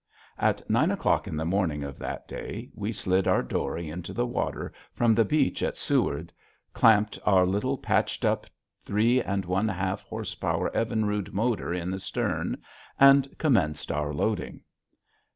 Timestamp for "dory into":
3.43-4.13